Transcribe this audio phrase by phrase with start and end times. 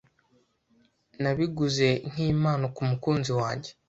[1.21, 3.69] Nabiguze nkimpano kumukunzi wanjye.